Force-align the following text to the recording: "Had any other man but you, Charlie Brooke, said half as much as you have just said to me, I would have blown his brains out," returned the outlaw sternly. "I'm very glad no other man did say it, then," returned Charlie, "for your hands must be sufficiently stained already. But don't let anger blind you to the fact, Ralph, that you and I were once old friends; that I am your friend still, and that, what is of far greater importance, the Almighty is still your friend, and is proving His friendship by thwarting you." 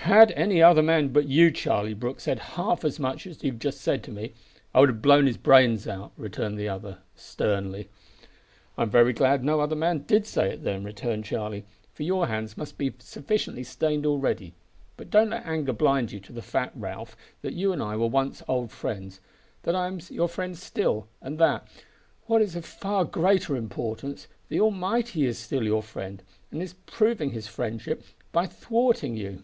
"Had 0.00 0.30
any 0.32 0.62
other 0.62 0.84
man 0.84 1.08
but 1.08 1.26
you, 1.26 1.50
Charlie 1.50 1.92
Brooke, 1.92 2.20
said 2.20 2.38
half 2.38 2.84
as 2.84 3.00
much 3.00 3.26
as 3.26 3.42
you 3.42 3.50
have 3.50 3.58
just 3.58 3.80
said 3.80 4.04
to 4.04 4.12
me, 4.12 4.34
I 4.72 4.78
would 4.78 4.88
have 4.88 5.02
blown 5.02 5.26
his 5.26 5.36
brains 5.36 5.88
out," 5.88 6.12
returned 6.16 6.56
the 6.56 6.68
outlaw 6.68 6.98
sternly. 7.16 7.88
"I'm 8.78 8.88
very 8.88 9.12
glad 9.12 9.42
no 9.42 9.58
other 9.58 9.74
man 9.74 10.04
did 10.06 10.24
say 10.24 10.52
it, 10.52 10.62
then," 10.62 10.84
returned 10.84 11.24
Charlie, 11.24 11.64
"for 11.92 12.04
your 12.04 12.28
hands 12.28 12.56
must 12.56 12.78
be 12.78 12.94
sufficiently 13.00 13.64
stained 13.64 14.06
already. 14.06 14.54
But 14.96 15.10
don't 15.10 15.30
let 15.30 15.44
anger 15.44 15.72
blind 15.72 16.12
you 16.12 16.20
to 16.20 16.32
the 16.32 16.40
fact, 16.42 16.76
Ralph, 16.76 17.16
that 17.42 17.54
you 17.54 17.72
and 17.72 17.82
I 17.82 17.96
were 17.96 18.06
once 18.06 18.44
old 18.46 18.70
friends; 18.70 19.20
that 19.64 19.74
I 19.74 19.88
am 19.88 19.98
your 20.08 20.28
friend 20.28 20.56
still, 20.56 21.08
and 21.20 21.36
that, 21.38 21.66
what 22.26 22.40
is 22.42 22.54
of 22.54 22.64
far 22.64 23.04
greater 23.04 23.56
importance, 23.56 24.28
the 24.50 24.60
Almighty 24.60 25.26
is 25.26 25.36
still 25.36 25.64
your 25.64 25.82
friend, 25.82 26.22
and 26.52 26.62
is 26.62 26.74
proving 26.86 27.30
His 27.32 27.48
friendship 27.48 28.04
by 28.30 28.46
thwarting 28.46 29.16
you." 29.16 29.42